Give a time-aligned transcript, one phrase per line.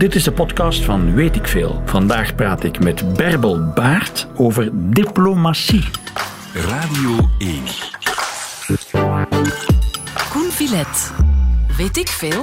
[0.00, 1.82] Dit is de podcast van Weet ik Veel.
[1.84, 5.84] Vandaag praat ik met Berbel Baart over diplomatie.
[6.54, 7.62] Radio 1.
[10.30, 11.12] Koen Villet.
[11.76, 12.42] Weet ik veel?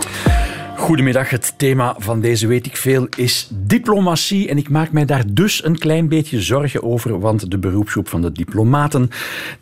[0.77, 4.49] Goedemiddag, het thema van deze Weet ik Veel is diplomatie.
[4.49, 8.21] En ik maak mij daar dus een klein beetje zorgen over, want de beroepsgroep van
[8.21, 9.09] de diplomaten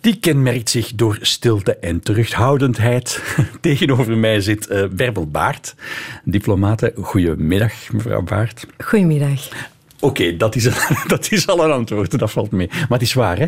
[0.01, 3.23] die kenmerkt zich door stilte en terughoudendheid.
[3.61, 5.75] Tegenover mij zit uh, Berbel Baart,
[6.23, 6.93] diplomate.
[7.01, 8.67] Goedemiddag, mevrouw Baart.
[8.77, 9.73] Goedemiddag.
[9.99, 10.69] Oké, dat, is,
[11.07, 12.67] dat is al een antwoord, dat valt mee.
[12.67, 13.47] Maar het is waar, hè?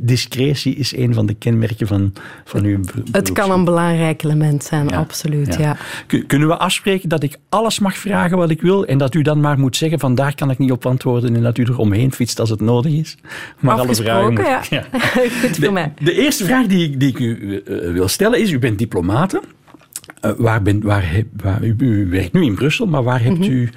[0.00, 2.12] discretie is een van de kenmerken van,
[2.44, 2.80] van uw.
[3.10, 5.76] Het kan een belangrijk element zijn, absoluut, ja.
[6.26, 9.40] Kunnen we afspreken dat ik alles mag vragen wat ik wil en dat u dan
[9.40, 12.12] maar moet zeggen van daar kan ik niet op antwoorden en dat u er omheen
[12.12, 13.16] fietst als het nodig is?
[13.58, 14.62] Maar alle vragen moet, ja.
[14.76, 14.84] ja.
[15.40, 15.92] Goed voor mij.
[16.02, 19.42] De eerste vraag die, die ik u uh, wil stellen is, u bent diplomate.
[20.24, 23.42] Uh, waar bent, waar, waar, u, u, werkt nu in Brussel, maar waar hebt mm
[23.42, 23.52] -hmm.
[23.52, 23.70] u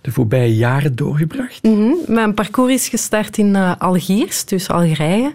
[0.00, 1.62] de voorbije jaren doorgebracht?
[1.62, 1.96] Mm -hmm.
[2.06, 5.34] Mijn parcours is gestart in uh, Algiers, dus Algerije.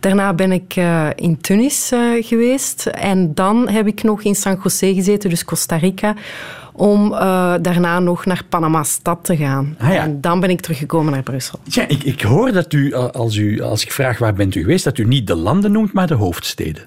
[0.00, 2.86] Daarna ben ik uh, in Tunis uh, geweest.
[2.86, 6.14] En dan heb ik nog in San José gezeten, dus Costa Rica
[6.76, 9.76] om uh, daarna nog naar Panama-stad te gaan.
[9.78, 10.02] Ah, ja.
[10.02, 11.58] En dan ben ik teruggekomen naar Brussel.
[11.64, 14.84] Ja, ik, ik hoor dat u als, u, als ik vraag waar bent u geweest,
[14.84, 16.86] dat u niet de landen noemt, maar de hoofdsteden.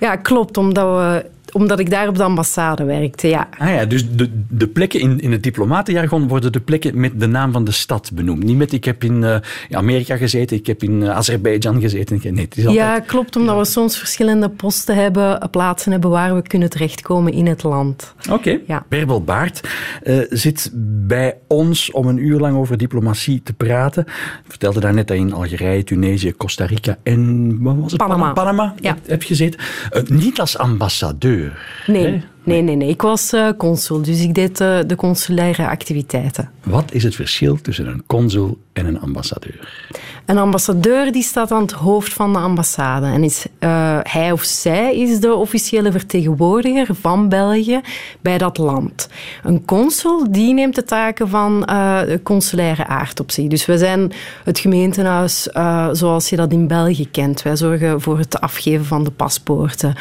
[0.00, 3.48] Ja, klopt, omdat we omdat ik daar op de ambassade werkte, ja.
[3.58, 7.26] Ah ja, dus de, de plekken in, in het diplomatenjargon worden de plekken met de
[7.26, 8.44] naam van de stad benoemd.
[8.44, 9.36] Niet met ik heb in uh,
[9.70, 12.20] Amerika gezeten, ik heb in uh, Azerbeidzjan gezeten.
[12.22, 12.86] Nee, het is altijd...
[12.86, 13.60] Ja, klopt, omdat ja.
[13.60, 18.14] we soms verschillende posten hebben, plaatsen hebben waar we kunnen terechtkomen in het land.
[18.24, 18.32] Oké.
[18.32, 18.62] Okay.
[18.66, 18.84] Ja.
[18.88, 19.68] Berbel Baart
[20.02, 20.70] uh, zit
[21.06, 24.02] bij ons om een uur lang over diplomatie te praten.
[24.44, 28.00] Ik vertelde daarnet dat je in Algerije, Tunesië, Costa Rica en wat was het?
[28.00, 28.32] Panama.
[28.32, 28.96] Panama ja.
[29.06, 29.60] heb gezeten.
[30.06, 31.37] niet als ambassadeur.
[31.86, 32.22] Nee, nee,
[32.62, 32.88] nee, nee.
[32.88, 36.50] Ik was uh, consul, dus ik deed uh, de consulaire activiteiten.
[36.64, 39.86] Wat is het verschil tussen een consul en een ambassadeur?
[40.26, 43.06] Een ambassadeur die staat aan het hoofd van de ambassade.
[43.06, 47.80] En is, uh, hij of zij is de officiële vertegenwoordiger van België
[48.20, 49.08] bij dat land.
[49.42, 53.46] Een consul die neemt de taken van de consulaire aard op zich.
[53.46, 54.12] Dus we zijn
[54.44, 55.48] het gemeentehuis
[55.92, 57.42] zoals je dat in België kent.
[57.42, 59.94] Wij zorgen voor het afgeven van de paspoorten,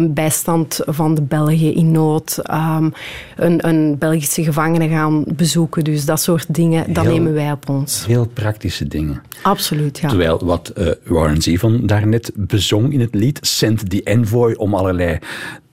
[0.00, 2.92] bijstand van de Belgen in nood, um,
[3.36, 5.84] een, een, Belgische gevangene gaan bezoeken.
[5.84, 8.06] Dus dat soort dingen, dat heel, nemen wij op ons.
[8.06, 9.22] Heel praktische dingen.
[9.42, 10.08] Absoluut, ja.
[10.08, 15.18] Terwijl wat uh, Warren Zevon daarnet bezong in het lied, Send the Envoy om allerlei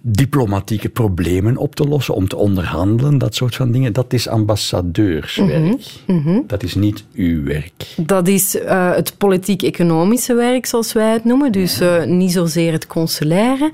[0.02, 3.94] diplomatieke problemen op te lossen, om te onderhandelen, dat soort van dingen.
[3.94, 6.02] Dat is ambassadeurswerk.
[6.08, 6.44] Mm -hmm.
[6.48, 7.72] Dat is niet uw werk.
[7.98, 11.52] Dat is uh, het politiek-economische werk, zoals wij het noemen.
[11.52, 13.72] Dus uh, niet zozeer het consulaire.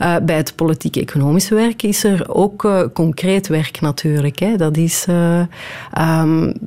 [0.00, 4.38] Uh, bij het politiek-economische werk is er ook concreet werk natuurlijk.
[4.38, 4.56] Hè.
[4.56, 5.48] Dat is, um,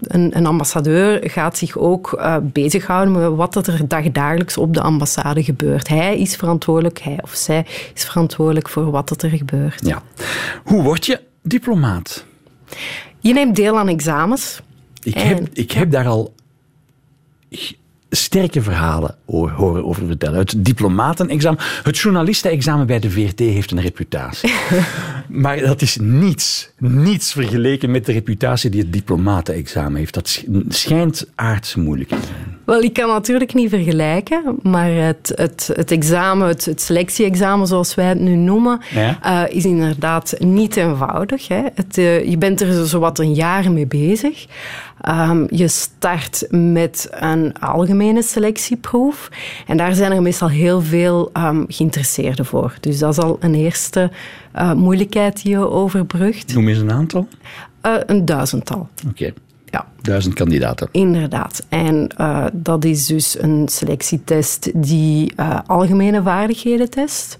[0.02, 5.88] een, een, ambassadeur gaat zich ook bezighouden met wat er dagdagelijks op de ambassade gebeurt.
[5.88, 9.86] Hij is verantwoordelijk, hij of zij is verantwoordelijk voor wat wat er gebeurt.
[9.86, 10.04] Ja.
[10.64, 12.26] Hoe word je diplomaat?
[13.20, 14.62] Je neemt deel aan examens.
[15.04, 16.34] Ik, en, heb, ik heb daar al
[18.16, 20.40] sterke verhalen horen over vertellen.
[20.40, 24.54] Het diplomatenexamen, het journalistenexamen bij de VRT heeft een reputatie.
[25.44, 30.14] maar dat is niets, niets vergeleken met de reputatie die het diplomatenexamen heeft.
[30.14, 32.58] Dat schijnt aards moeilijk te zijn.
[32.66, 37.96] Wel, ik kan natuurlijk niet vergelijken, maar het, het, het examen, het, het selectieexamen zoals
[37.96, 39.20] wij het nu noemen, ja?
[39.26, 41.48] uh, is inderdaad niet eenvoudig.
[41.48, 41.62] Hè.
[41.74, 44.46] Het, uh, je bent er zowat een jaar mee bezig.
[45.10, 49.30] Um, je start met een algemene selectieproef
[49.68, 52.78] en daar zijn er meestal heel veel um, geïnteresseerden voor.
[52.80, 54.12] Dus dat is al een eerste
[54.56, 56.54] uh, moeilijkheid die je overbrugt.
[56.54, 57.28] Noem eens een aantal.
[57.82, 58.90] een duizendtal.
[59.08, 59.10] Oké.
[59.10, 59.34] Okay.
[59.66, 59.88] Ja.
[60.02, 60.88] Duizend kandidaten.
[60.92, 61.66] Inderdaad.
[61.70, 65.34] En uh, dat is dus een selectietest die
[65.66, 67.38] algemene vaardigheden test.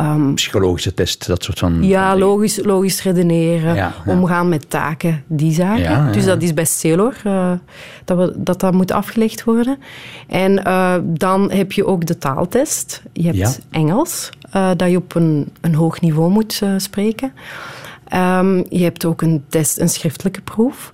[0.00, 1.82] Um, Psychologische test, dat soort van...
[1.82, 4.12] Ja, van logisch, logisch redeneren, ja, ja.
[4.12, 5.82] omgaan met taken, die zaken.
[5.82, 7.52] Ja, dus dat is bij CELOR, uh,
[8.04, 9.78] dat, we, dat dat moet afgelegd worden.
[10.26, 10.62] En
[11.04, 13.02] dan heb je ook de taaltest.
[13.12, 14.30] Je hebt Engels,
[14.76, 17.32] dat je op een, een hoog niveau moet spreken.
[18.14, 20.92] Um, je hebt ook een test, een schriftelijke proef.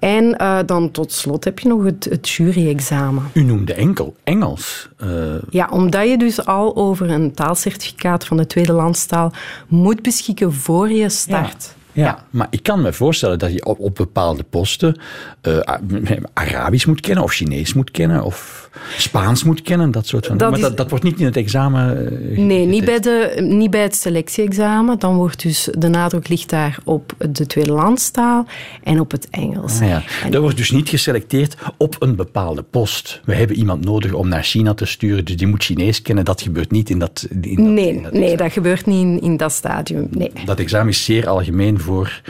[0.00, 3.22] En uh, dan tot slot heb je nog het, het jury-examen.
[3.32, 4.88] U noemde enkel Engels.
[5.04, 5.34] Uh...
[5.50, 9.32] Ja, omdat je dus al over een taalcertificaat van de tweede landstaal
[9.68, 11.74] moet beschikken voor je start.
[11.74, 11.79] Ja.
[11.92, 15.00] Ja, maar ik kan me voorstellen dat je op, op bepaalde posten
[15.48, 15.58] uh,
[16.32, 20.50] Arabisch moet kennen, of Chinees moet kennen, of Spaans moet kennen, dat soort van dat
[20.50, 22.12] Maar dat, dat, wordt niet in het examen.
[22.12, 24.98] Uh, nee, niet bij, de, niet bij het selectieexamen.
[24.98, 28.46] Dan wordt dus de nadruk ligt daar op de tweede landstaal
[28.82, 29.80] en op het Engels.
[29.80, 30.02] Ah, ja.
[30.24, 33.20] En, er wordt dus niet geselecteerd op een bepaalde post.
[33.24, 36.24] We hebben iemand nodig om naar China te sturen, dus die moet Chinees kennen.
[36.24, 37.26] Dat gebeurt niet in dat.
[37.40, 40.08] In dat nee, in dat nee, dat gebeurt niet in, in dat stadium.
[40.10, 40.32] Nee.
[40.44, 42.20] Dat examen is zeer algemeen voor,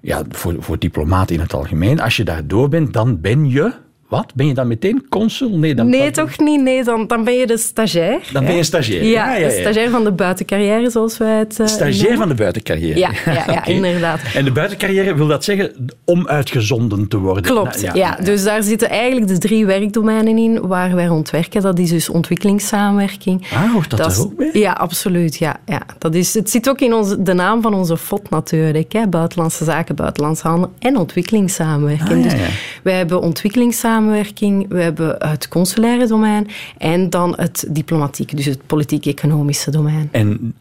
[0.00, 2.00] ja, voor, voor diplomaten in het algemeen.
[2.00, 3.72] Als je daar door bent, dan ben je
[4.10, 4.32] wat?
[4.34, 5.58] Ben je dan meteen consul?
[5.58, 6.60] Nee, dan, nee toch niet.
[6.60, 8.18] Nee, dan, dan ben je de stagiair.
[8.32, 9.04] Dan ben je stagiair.
[9.04, 12.34] Ja, ja, ja, de stagiair van de buitencarrière, zoals wij het uh, Stagiair van de
[12.34, 12.98] buitencarrière.
[12.98, 13.74] Ja, ja, okay.
[13.74, 14.20] inderdaad.
[14.34, 17.42] En de buitencarrière, wil dat zeggen om uitgezonden te worden?
[17.42, 21.62] Klopt, nou, ja, Dus daar zitten eigenlijk de drie werkdomeinen in waar wij rondwerken.
[21.62, 23.46] Dat is dus ontwikkelingssamenwerking.
[23.52, 24.50] Ah, hoort dat, dat er ook bij?
[24.52, 25.36] Ja, absoluut.
[25.36, 25.82] Ja, ja.
[25.98, 28.92] Dat is, het zit ook in onze, de naam van onze FOT natuurlijk.
[28.92, 29.06] Hè.
[29.08, 32.24] Buitenlandse zaken, buitenlandse handel en ontwikkelingssamenwerking.
[32.24, 32.40] Ah, dus
[32.82, 36.48] wij hebben ontwikkelingssamenwerking samenwerking, we hebben het consulaire domein
[36.78, 40.08] en dan het diplomatieke, dus het politiek-economische domein.
[40.12, 40.54] En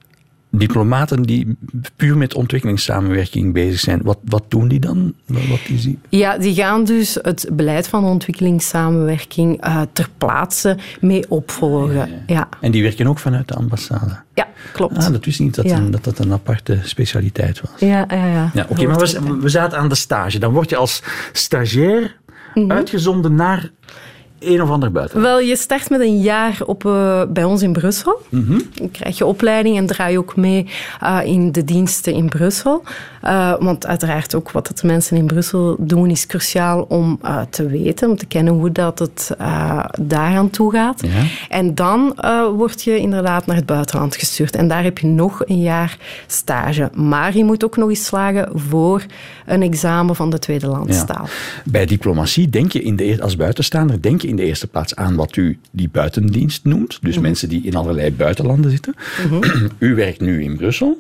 [0.51, 1.57] diplomaten die
[1.95, 5.13] puur met ontwikkelingssamenwerking bezig zijn, wat, wat doen die dan?
[5.25, 5.99] Wat is die?
[6.09, 11.93] Ja, die gaan dus het beleid van ontwikkelingssamenwerking uh, ter plaatse mee opvolgen.
[11.93, 12.49] Ja, ja, ja.
[12.61, 14.19] En die werken ook vanuit de ambassade?
[14.33, 14.97] Ja, klopt.
[14.97, 17.79] Ah, dat wist niet dat, een, dat dat een aparte specialiteit was.
[17.79, 18.51] Ja, ja, ja.
[18.53, 20.39] ja Oké, maar we, we zaten aan de stage.
[20.39, 22.15] Dan word je als stagiair
[22.53, 22.71] Mhm.
[22.71, 23.69] uitgezonden naar
[24.39, 25.21] een of ander buiten?
[25.21, 28.21] Wel, je start met een jaar op, uh, bij ons in Brussel.
[28.29, 28.59] Mhm.
[28.73, 30.67] Dan krijg je opleiding en draai je ook mee
[31.03, 32.83] uh, in de diensten in Brussel.
[33.23, 37.19] Uh, want uiteraard ook wat de mensen in Brussel doen is cruciaal om
[37.49, 39.31] te weten, om te kennen hoe dat het
[40.01, 41.01] daaraan toe gaat.
[41.01, 41.23] Ja.
[41.49, 42.15] En dan
[42.55, 44.55] word je inderdaad naar het buitenland gestuurd.
[44.55, 45.97] En daar heb je nog een jaar
[46.27, 46.89] stage.
[46.93, 49.05] Maar je moet ook nog eens slagen voor
[49.45, 51.25] een examen van de tweede landstaal.
[51.25, 51.71] Ja.
[51.71, 55.15] Bij diplomatie denk je in de, als buitenstaander denk je in de eerste plaats aan
[55.15, 56.99] wat u die buitendienst noemt.
[57.01, 58.93] Dus mensen die in allerlei buitenlanden zitten.
[59.79, 60.97] U werkt nu in Brussel.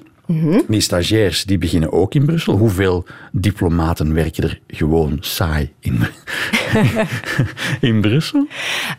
[0.67, 2.57] Die stagiairs die beginnen ook in Brussel.
[2.57, 5.99] Hoeveel diplomaten werken er gewoon saai in,
[7.89, 8.47] in Brussel?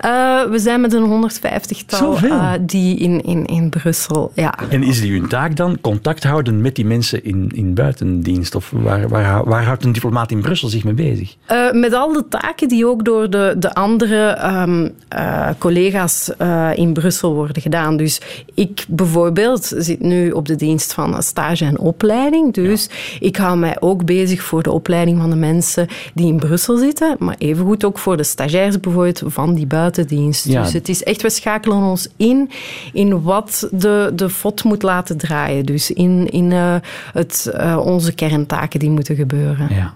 [0.05, 4.32] Uh, we zijn met een 150-tal uh, die in, in, in Brussel.
[4.35, 4.59] Ja.
[4.69, 8.55] En is die hun taak dan contact houden met die mensen in, in buitendienst?
[8.55, 11.37] Of waar, waar, waar houdt een diplomaat in Brussel zich mee bezig?
[11.50, 14.94] Uh, met al de taken die ook door de, de andere um,
[15.59, 16.31] collega's
[16.75, 17.97] in Brussel worden gedaan.
[17.97, 18.21] Dus
[18.55, 22.55] ik bijvoorbeeld zit nu op de dienst van stage en opleiding.
[22.55, 23.26] Dus ja.
[23.26, 27.17] ik hou mij ook bezig voor de opleiding van de mensen die in Brussel zitten,
[27.19, 30.44] maar evengoed ook voor de stagiairs bijvoorbeeld van die buitendienst.
[30.44, 30.62] Ja.
[30.62, 32.50] Dus het is echt, we schakelen ons in
[32.93, 35.67] in wat de, de FOT moet laten draaien.
[35.67, 36.75] Dus in, in uh,
[37.12, 39.69] het, uh, onze kerntaken die moeten gebeuren.
[39.70, 39.94] Ja.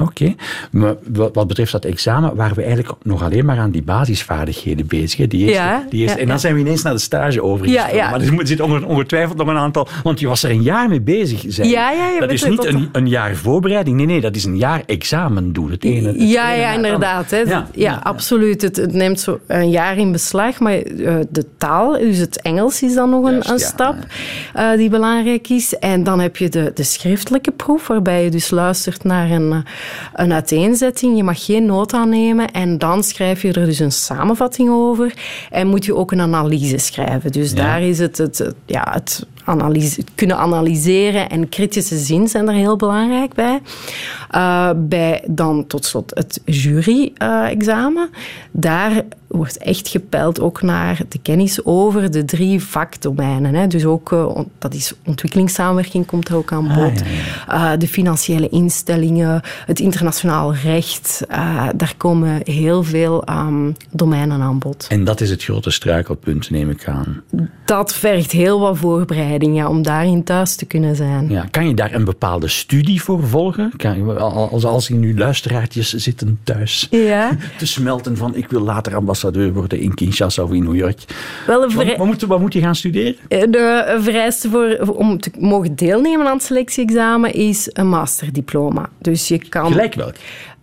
[0.00, 0.34] Oké.
[0.72, 0.96] Okay.
[1.32, 5.18] Wat betreft dat examen waren we eigenlijk nog alleen maar aan die basisvaardigheden bezig.
[5.18, 5.26] Hè?
[5.26, 7.94] Die eerste, ja, die eerste, ja, en dan zijn we ineens naar de stage overgegaan.
[7.94, 9.88] Ja, maar er zit ongetwijfeld nog een aantal...
[10.02, 11.44] Want je was er een jaar mee bezig.
[11.48, 11.68] Zei.
[11.68, 13.96] Ja, ja, ja, dat is niet een, een, jaar voorbereiding.
[13.96, 15.70] Nee, nee, dat is een jaar examen doen.
[15.70, 17.30] Het ene, het ja, ja, inderdaad.
[17.30, 17.38] Hè.
[17.38, 18.62] Ja, ja, absoluut.
[18.62, 20.60] Het, het, neemt zo een jaar in beslag.
[20.60, 23.96] Maar uh, de taal, dus het Engels is dan nog een, Juist, een stap
[24.56, 25.78] uh, die belangrijk is.
[25.78, 29.64] En dan heb je de, de schriftelijke proef, waarbij je dus luistert naar een,
[30.14, 31.16] een uiteen uiteenzetting.
[31.16, 35.14] Je mag geen noot aannemen en dan schrijf je er dus een samenvatting over
[35.50, 37.32] en moet je ook een analyse schrijven.
[37.32, 37.56] Dus Ja.
[37.56, 42.54] daar is het, het, het- ja, het, analyse, kunnen analyseren en kritische zin zijn er
[42.54, 43.60] heel belangrijk bij.
[44.34, 48.08] Uh, bij dan tot slot het jury-examen.
[48.50, 49.02] Daar
[49.34, 53.54] wordt echt gepeild ook naar de kennis over de drie vakdomeinen.
[53.54, 53.66] Hè.
[53.66, 56.98] Dus ook, uh, on- dat is ontwikkelingssamenwerking komt er ook aan Ah, bod.
[57.46, 61.22] ja, Uh, de financiële instellingen, het internationaal recht.
[61.30, 64.86] Uh, daar komen heel veel um, domeinen aan bod.
[64.88, 67.22] En dat is het grote struikelpunt, neem ik aan.
[67.64, 71.28] Dat vergt heel wat voorbereiding ja, om daarin thuis te kunnen zijn.
[71.30, 73.72] Ja, kan je daar een bepaalde studie voor volgen?
[73.76, 77.30] Kan je, als, als hier nu luisteraartjes zitten thuis Ja.
[77.58, 79.22] te smelten van ik wil later ambassadeur
[79.52, 80.98] worden in Kinshasa of in New York.
[81.46, 83.16] Wel een Wat, moet, wat moet je gaan studeren?
[83.28, 88.88] De vereiste voor, om te mogen deelnemen aan het selectieexamen is een masterdiploma.
[88.98, 89.66] Dus je kan...
[89.66, 90.14] Gelijk welk?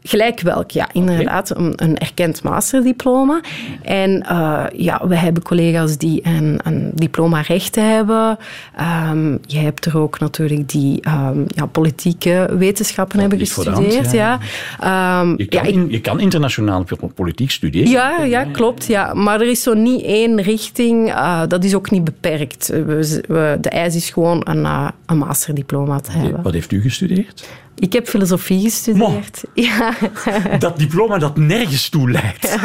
[0.04, 1.58] Gelijk welk, ja, inderdaad.
[1.58, 3.42] Een, een erkend masterdiploma.
[3.82, 8.38] En uh, ja, we hebben collega's die een, een diploma rechten hebben.
[9.10, 13.96] Um, je hebt er ook natuurlijk die um, ja, politieke wetenschappen Dat hebben gestudeerd.
[13.96, 14.40] hand, ja.
[14.82, 15.22] ja.
[15.22, 17.90] Um, Je kan, ja, ik- in- je kan internationaal politiek studeren.
[17.90, 18.86] ja, ja, klopt.
[18.86, 19.14] Ja.
[19.14, 21.10] Maar er is zo niet één richting.
[21.10, 22.68] eh, dat is ook niet beperkt.
[22.68, 26.42] We, we- de eis is gewoon een, eh, een masterdiploma te hebben.
[26.42, 27.50] Wat heeft u gestudeerd?
[27.82, 29.44] Ik heb filosofie gestudeerd.
[29.54, 29.94] Ja,
[30.60, 32.58] Dat diploma dat nergens toe leidt.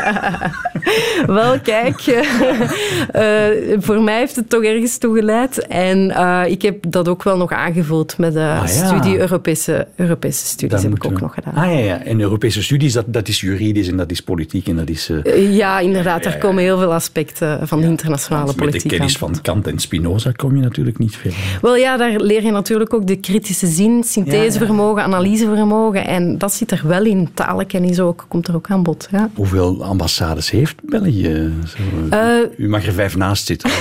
[1.26, 2.00] wel kijk.
[2.06, 5.66] eh, voor mij heeft het toch ergens toe geleid.
[5.66, 8.86] En eh, ik heb dat ook wel nog aangevuld met de Ah, ja.
[8.86, 10.70] studie Europese, Europese studies.
[10.70, 11.54] Dat heb ik ook we- nog gedaan.
[11.54, 12.02] Ah ja, ja.
[12.02, 15.10] En Europese studies, dat, dat is juridisch en dat is politiek en dat is...
[15.24, 16.24] eh, Ja, inderdaad.
[16.24, 19.18] Er komen heel veel aspecten van de internationale met de politiek kennis aan.
[19.18, 21.38] van Kant en Spinoza kom je natuurlijk niet verder.
[21.62, 26.06] Wel ja, daar leer je natuurlijk ook de kritische zin, synthesevermogen, analysevermogen.
[26.06, 27.28] En dat zit er wel in.
[27.34, 29.08] Talenkennis ook, komt er ook aan bod.
[29.10, 29.30] Ja.
[29.34, 31.52] Hoeveel ambassades heeft België?
[31.66, 31.76] Zo,
[32.16, 33.70] Eh, u mag er vijf naast zitten.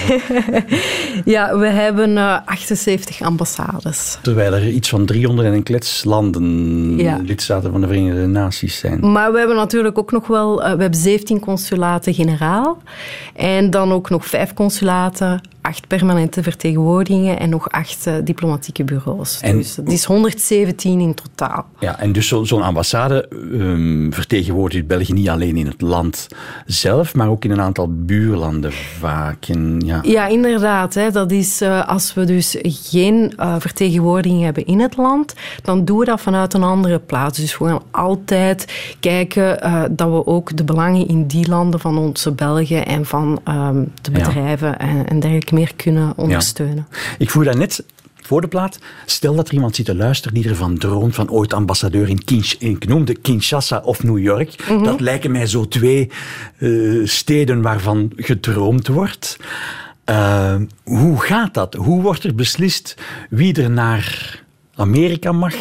[1.25, 4.17] Ja, we hebben eh, 78 ambassades.
[4.21, 7.19] Terwijl er iets van 300 en een klets landen Ja.
[7.23, 9.11] lidstaten van de Verenigde Naties zijn.
[9.11, 10.63] Maar we hebben natuurlijk ook nog wel...
[10.63, 12.77] eh, we hebben 17 consulaten-generaal.
[13.35, 19.39] En dan ook nog vijf consulaten, acht permanente vertegenwoordigingen en nog acht eh, diplomatieke bureaus.
[19.41, 21.65] En- dus het is 117 in totaal.
[21.79, 26.27] Ja, en dus zo- zo'n ambassade ehm, vertegenwoordigt België niet alleen in het land
[26.65, 29.45] zelf, maar ook in een aantal buurlanden vaak.
[29.47, 29.99] En, ja.
[30.03, 30.93] Ja, inderdaad.
[30.93, 31.11] Hè.
[31.11, 35.97] Dat is eh, als we dus geen eh, vertegenwoordiging hebben in het land, dan doen
[35.97, 37.39] we dat vanuit een andere plaats.
[37.39, 39.59] Dus we gaan altijd kijken
[39.95, 44.11] dat we ook de belangen in die landen van onze Belgen en van ehm, de
[44.11, 44.17] Ja.
[44.17, 46.87] bedrijven en, en dergelijke meer kunnen ondersteunen.
[47.17, 47.83] Ik vroeg dat net
[48.25, 48.79] voor de plaat.
[49.05, 52.53] Stel dat er iemand zit te luisteren die ervan droomt van ooit ambassadeur in, Kinsh
[52.53, 54.67] in ik noemde Kinshasa of New York.
[54.83, 56.11] Dat lijken mij zo twee
[56.57, 56.69] eh,
[57.03, 59.37] steden waarvan gedroomd wordt.
[60.03, 61.73] Eh, hoe gaat dat?
[61.73, 62.95] Hoe wordt er beslist
[63.29, 64.43] wie er naar
[64.75, 65.55] Amerika mag,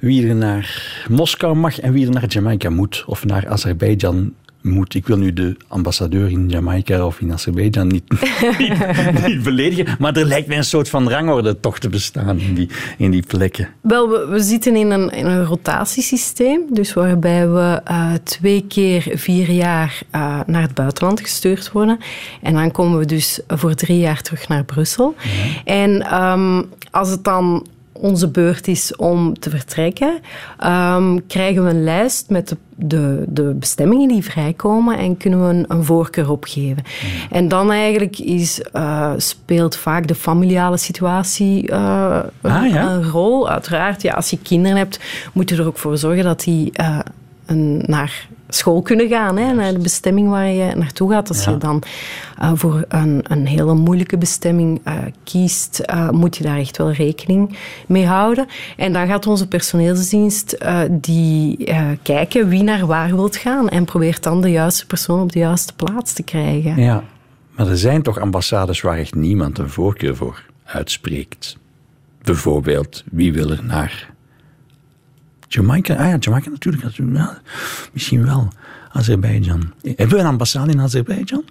[0.00, 4.34] wie er naar Moskou mag en wie er naar Jamaica moet of naar Azerbeidzjan
[4.68, 4.94] moet.
[4.94, 8.04] Ik wil nu de ambassadeur in Jamaica of in Azerbeidzjan niet,
[8.58, 12.54] niet, niet beledigen, maar er lijkt mij een soort van rangorde toch te bestaan in
[12.54, 13.68] die, in die plekken.
[13.80, 19.10] Wel, we, we zitten in een, in een rotatiesysteem, dus waarbij we eh, twee keer
[19.14, 21.98] vier jaar eh, naar het buitenland gestuurd worden.
[22.42, 25.14] En dan komen we dus voor drie jaar terug naar Brussel.
[25.64, 27.66] En ehm, als het dan
[28.00, 30.18] onze beurt is om te vertrekken,
[30.58, 35.54] ehm, krijgen we een lijst met de, de, de bestemmingen die vrijkomen en kunnen we
[35.54, 36.82] een, een voorkeur opgeven.
[37.30, 42.90] En dan eigenlijk is, eh, speelt vaak de familiale situatie eh, een, Ah, ja?
[42.90, 43.50] een rol.
[43.50, 45.00] Uiteraard, ja, als je kinderen hebt,
[45.32, 46.98] moet je er ook voor zorgen dat die eh,
[47.46, 51.28] een, naar school kunnen gaan, hè, naar de bestemming waar je naartoe gaat.
[51.28, 51.50] Als Ja.
[51.50, 51.82] je dan
[52.38, 56.92] eh, voor een, een hele moeilijke bestemming eh, kiest, eh, moet je daar echt wel
[56.92, 58.46] rekening mee houden.
[58.76, 60.56] En dan gaat onze personeelsdienst
[60.90, 65.38] die kijken wie naar waar wilt gaan en probeert dan de juiste persoon op de
[65.38, 66.76] juiste plaats te krijgen.
[66.82, 67.02] Ja,
[67.56, 71.56] maar er zijn toch ambassades waar echt niemand een voorkeur voor uitspreekt.
[72.22, 74.10] Bijvoorbeeld, wie wil er naar
[75.48, 75.94] Jamaica?
[75.94, 76.84] Ah ja, Jamaica natuurlijk.
[77.14, 77.38] Ja,
[77.92, 78.48] misschien wel.
[78.92, 79.72] Azerbeidzjan.
[79.82, 81.44] Hebben we een ambassade in Azerbeidzjan?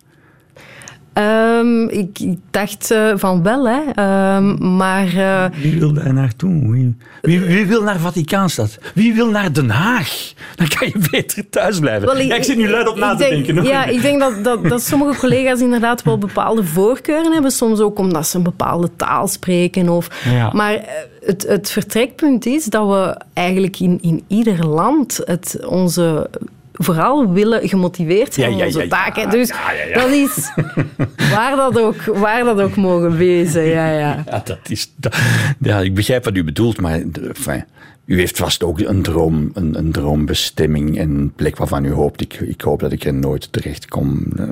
[1.14, 3.80] Ehm, ik, ik dacht eh, van wel, hè.
[3.94, 6.72] Ehm, maar eh, Wie wil daar naartoe?
[6.72, 8.78] Wie, wie, wie wil naar Vaticaanstad?
[8.94, 10.34] Wie wil naar Den Haag?
[10.56, 12.28] Dan kan je beter thuis blijven.
[12.28, 13.64] Ja, ik zit nu luid op na te denk- denken.
[13.64, 17.52] Ja, ik denk dat, dat, dat sommige collega's inderdaad wel bepaalde voorkeuren hebben.
[17.52, 19.90] Soms ook omdat ze een bepaalde taal spreken.
[19.90, 20.50] Of, Ja.
[20.54, 20.86] Maar eh,
[21.28, 26.30] het, het vertrekpunt is dat we eigenlijk in, in ieder land het, onze
[26.74, 29.30] vooral willen gemotiveerd zijn Ja, onze ja, taken.
[29.30, 29.52] Dus
[29.94, 30.52] dat is
[31.34, 33.64] waar dat, ook, waar dat ook mogen wezen.
[33.64, 34.24] Ja, ja.
[34.44, 35.18] Dat is, dat-
[35.60, 37.64] ja, ik begrijp wat u bedoelt, maar enfin,
[38.06, 42.22] u heeft vast ook een, droom, een, een droombestemming en een plek waarvan u hoopt,
[42.22, 44.24] ik, ik hoop dat ik er nooit terecht kom.
[44.38, 44.44] Eh,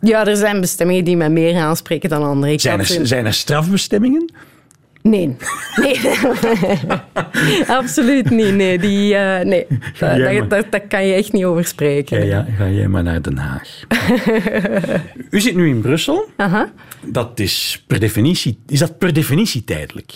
[0.00, 2.52] ja, er zijn bestemmingen die mij meer aanspreken dan andere.
[2.52, 4.32] Ik Zijn er, zijn er strafbestemmingen?
[5.08, 5.36] Nee.
[5.76, 6.00] nee.
[7.78, 8.54] Absoluut niet.
[8.54, 9.66] Nee, die, eh, nee.
[9.98, 10.48] Daar, maar.
[10.48, 12.18] daar, daar kan je echt niet over spreken.
[12.18, 13.68] Ja, ja, ga jij maar naar Den Haag.
[15.30, 16.28] u zit nu in Brussel.
[16.36, 16.70] Aha.
[17.06, 20.12] Dat is per definitie, is dat per definitie tijdelijk?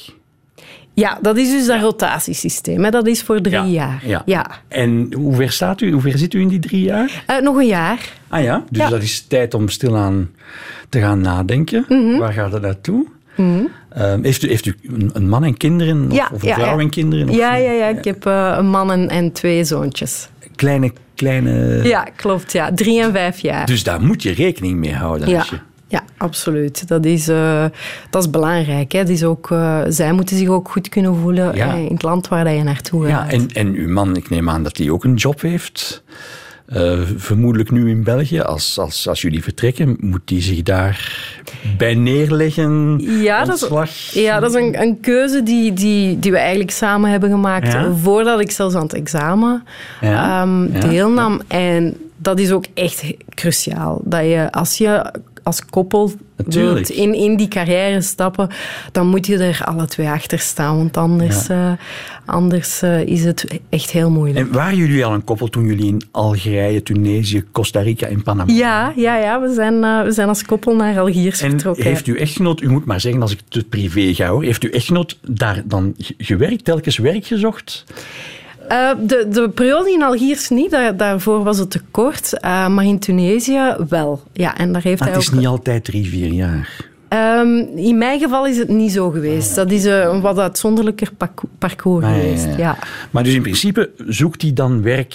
[0.95, 2.85] Ja, dat is dus dat rotatiesysteem.
[2.85, 2.91] Hè.
[2.91, 4.03] Dat is voor drie jaar.
[4.07, 4.23] Ja.
[4.25, 4.51] Ja.
[4.69, 5.93] En hoe ver staat u?
[5.93, 7.23] Hoe ver zit u in die drie jaar?
[7.27, 8.13] Eh, nog een jaar.
[8.29, 8.89] Ah ja, dus Ja.
[8.89, 10.31] dat is tijd om stilaan
[10.89, 11.85] te gaan nadenken.
[11.89, 12.19] Mhm.
[12.19, 13.07] Waar gaat het naartoe?
[13.89, 14.75] Ehm, heeft, u, heeft u
[15.13, 16.07] een, man en kinderen?
[16.07, 16.83] Of, Ja, of een ja, vrouw ja.
[16.83, 17.29] en kinderen?
[17.29, 17.87] Of Ja, ja, ja.
[17.87, 20.29] Ik heb eh, een man en, en twee zoontjes.
[20.57, 21.81] Kleine, kleine...
[21.83, 22.53] Ja, klopt.
[22.53, 22.73] Ja.
[22.75, 23.67] Drie en vijf jaar.
[23.67, 25.29] Dus daar moet je rekening mee houden.
[25.29, 26.89] Ja, als je- ja absoluut.
[26.89, 27.65] Dat is, eh,
[28.11, 28.93] dat is belangrijk.
[28.93, 28.99] Hè.
[28.99, 31.75] Dat is ook, eh, zij moeten zich ook goed kunnen voelen Ja.
[31.75, 33.33] in het land waar je naartoe Ja, gaat.
[33.33, 36.03] en, en uw man, ik neem aan dat hij ook een job heeft.
[36.69, 38.41] Eh, vermoedelijk nu in België.
[38.41, 41.27] Als, als, als jullie vertrekken, moet hij zich daar
[41.77, 42.99] bij neerleggen?
[43.23, 43.91] Ja, dat is- ontslag?
[44.13, 47.93] Ja, dat is een, een keuze die, die, die we eigenlijk samen hebben gemaakt Ja?
[47.95, 49.65] voordat ik zelfs aan het examen
[50.01, 51.41] Ja, ehm, ja, deelnam.
[51.47, 54.01] En dat is ook echt cruciaal.
[54.05, 55.13] Dat je als je
[55.49, 58.49] als koppel wilt in, in die carrière stappen,
[58.93, 60.77] dan moet je er alle twee achter staan.
[60.77, 61.73] Want anders, eh,
[62.27, 64.47] anders eh, is het echt heel moeilijk.
[64.47, 68.53] En waren jullie al een koppel toen jullie in Algerije, Tunesië, Costa Rica en Panama
[68.53, 71.85] Ja, ja, ja we, zijn, eh, we zijn als koppel naar Algiers En vertrokken.
[71.85, 74.71] heeft uw echtgenoot, u moet maar zeggen als ik te privé ga hoor, heeft uw
[74.71, 77.85] echtgenoot daar dan ge- gewerkt, telkens werk gezocht?
[78.69, 82.41] Eh, de, de periode in Algiers niet, daar, daarvoor was het te kort.
[82.41, 84.23] eh, maar in Tunesië wel.
[84.33, 85.39] Ja, en daar heeft Maar hij het is ook...
[85.39, 86.87] niet altijd drie, vier jaar.
[87.09, 89.55] Ehm, in mijn geval is het niet zo geweest.
[89.55, 92.45] Dat is eh, een wat uitzonderlijker parco- parcours Ah, ja, geweest.
[92.45, 92.57] ja.
[92.57, 92.77] Ja.
[93.11, 95.15] Maar dus in principe zoekt hij dan werk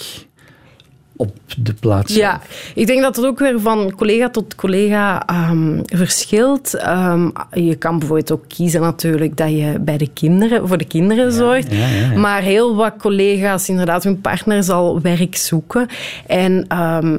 [1.16, 2.40] op de plaats Ja,
[2.74, 6.74] ik denk dat het ook weer van collega tot collega ehm, verschilt.
[6.74, 11.32] Ehm, je kan bijvoorbeeld ook kiezen natuurlijk dat je bij de kinderen, voor de kinderen
[11.32, 11.72] zorgt.
[11.72, 12.18] ja, ja, ja.
[12.18, 15.86] Maar heel wat collega's, inderdaad, hun partner zal werk zoeken.
[16.26, 17.18] En ehm,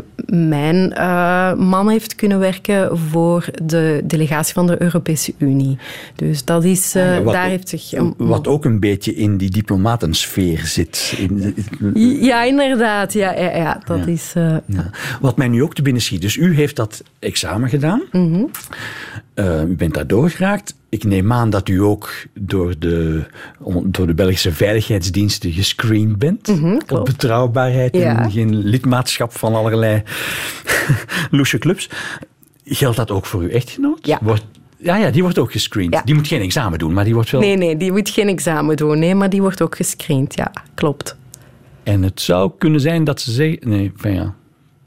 [0.49, 5.77] mijn eh, man heeft kunnen werken voor de delegatie van de Europese Unie.
[6.15, 7.93] Dus dat is, eh, Wat daar ook- heeft zich...
[7.93, 11.13] een- Wat ook een beetje in die diplomatensfeer zit.
[11.17, 11.55] In,
[12.21, 13.13] Ja, inderdaad.
[13.13, 14.05] Ja, ja, ja dat Ja.
[14.05, 14.31] is...
[14.35, 14.89] eh, Ja.
[15.21, 16.21] Wat mij nu ook te binnen schiet.
[16.21, 18.01] Dus u heeft dat examen gedaan.
[18.11, 18.43] Mhm.
[19.33, 20.75] Eh, u bent daar doorgeraakt.
[20.89, 23.23] Ik neem aan dat u ook door de,
[23.83, 26.49] door de Belgische veiligheidsdiensten gescreend bent.
[26.49, 27.03] op Mhm, klopt.
[27.11, 28.23] betrouwbaarheid Ja.
[28.23, 30.03] en geen lidmaatschap van allerlei
[31.31, 31.89] loesje clubs.
[32.65, 34.05] Geldt dat ook voor uw echtgenoot?
[34.07, 34.19] Ja.
[34.21, 34.45] Wordt,
[34.77, 35.93] ja, ja, die wordt ook gescreend.
[35.93, 36.01] Ja.
[36.05, 37.41] Die moet geen examen doen, maar die wordt wel...
[37.41, 38.99] Nee, nee, die moet geen examen doen.
[38.99, 40.35] Nee, maar die wordt ook gescreend.
[40.35, 41.15] Ja, klopt.
[41.85, 43.69] En het zou kunnen zijn dat ze zeggen...
[43.69, 44.33] Nee, van ja, het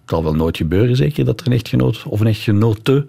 [0.07, 3.07] zal wel nooit gebeuren zeker dat er een echtgenoot of een echtgenote...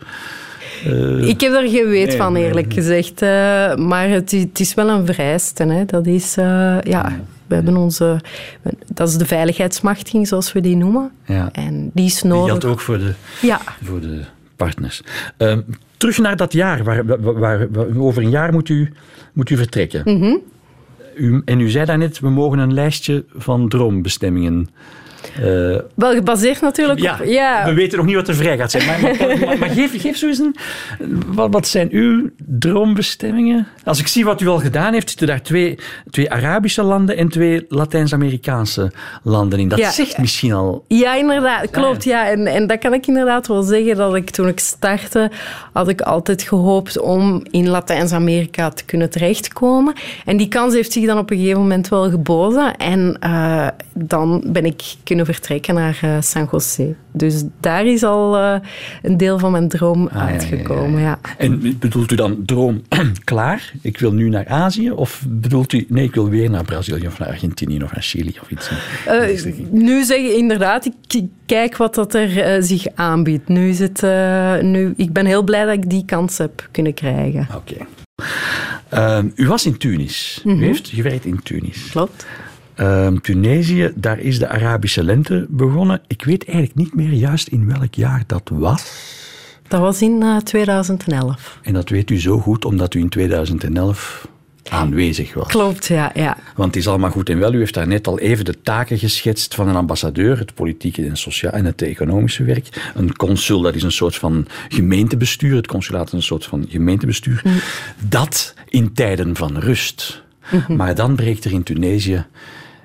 [0.86, 3.22] eh, Ik heb er geen weet nee, van, nee, eerlijk gezegd.
[3.22, 5.64] eh, maar het, het is wel een vereiste.
[5.64, 5.86] Hè.
[5.86, 8.20] Dat is, eh, ja, we hebben onze...
[8.94, 11.12] Dat is de veiligheidsmachtiging, zoals we die noemen.
[11.26, 11.50] ja.
[11.52, 12.46] En die is Die nodig.
[12.48, 14.22] geldt ook voor de, Ja, voor de
[14.56, 15.02] partners.
[15.38, 15.62] Ehm,
[15.98, 16.84] terug naar dat jaar.
[16.84, 18.94] Waar, waar, waar- waar- over een jaar moet u,
[19.34, 20.02] moet u vertrekken.
[20.18, 20.36] Mhm.
[21.20, 24.70] U, en u zei daarnet, we mogen een lijstje van droombestemmingen...
[25.36, 27.26] eh, wel gebaseerd natuurlijk ja, op...
[27.26, 28.86] Ja, we weten nog niet wat er vrij gaat zijn.
[28.86, 30.56] Maar, maar, maar, maar geef, geef zo eens een...
[31.28, 33.68] Wat, wat zijn uw droombestemmingen?
[33.84, 35.78] Als ik zie wat u al gedaan heeft, zitten daar twee,
[36.10, 38.92] twee Arabische landen en twee Latijns-Amerikaanse
[39.24, 39.68] landen in.
[39.68, 39.92] Dat Ja.
[39.92, 40.86] zegt misschien al...
[40.88, 41.70] Ja, inderdaad.
[41.70, 42.30] Klopt, ja.
[42.30, 45.32] En, en dat kan ik inderdaad wel zeggen, dat ik toen ik startte,
[45.74, 49.94] had ik altijd gehoopt om in Latijns-Amerika te kunnen terechtkomen.
[50.26, 52.76] En die kans heeft zich dan op een gegeven moment wel geboden.
[52.78, 56.96] En eh, dan ben ik kunnen vertrekken naar eh, San José.
[57.12, 58.56] Dus daar is al eh,
[59.02, 61.20] een deel van mijn droom Ah, uitgekomen, ja, ja.
[61.24, 61.36] ja.
[61.38, 62.82] En bedoelt u dan droom
[63.24, 63.74] klaar?
[63.82, 64.92] Ik wil nu naar Azië?
[64.92, 68.36] Of bedoelt u, nee, ik wil weer naar Brazilië of naar Argentinië of naar Chili
[68.42, 68.72] of iets?
[69.06, 73.48] Eh, nu zeg je inderdaad, ik kijk wat dat er zich aanbiedt.
[73.48, 74.02] Nu is het,
[74.62, 77.48] nu, ik ben heel blij dat ik die kans heb kunnen krijgen.
[77.56, 77.76] Oké.
[79.36, 80.42] U was in Tunis.
[80.44, 80.62] Mhm.
[80.62, 81.90] U heeft gewerkt in Tunis.
[81.90, 82.26] Klopt.
[82.80, 86.02] Ehm, Tunesië, daar is de Arabische lente begonnen.
[86.08, 88.84] Ik weet eigenlijk niet meer juist in welk jaar dat was.
[89.68, 91.60] Dat was in eh, 2011.
[91.62, 94.28] En dat weet u zo goed omdat u in 2011
[94.70, 95.48] aanwezig was.
[95.48, 96.12] Klopt, ja.
[96.14, 96.38] ja.
[96.56, 97.54] Want het is allemaal goed en wel.
[97.54, 101.18] U heeft daar net al even de taken geschetst van een ambassadeur, het politieke en
[101.18, 102.92] sociaal en het economische werk.
[102.96, 105.56] Een consul, dat is een soort van gemeentebestuur.
[105.56, 107.44] Het consulaat is een soort van gemeentebestuur.
[108.08, 110.24] Dat in tijden van rust.
[110.68, 112.26] Maar dan breekt er in Tunesië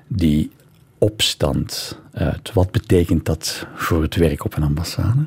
[0.07, 0.51] die
[0.97, 2.53] opstand uit.
[2.53, 5.25] Wat betekent dat voor het werk op een ambassade?